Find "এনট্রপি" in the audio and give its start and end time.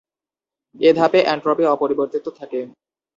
1.25-1.63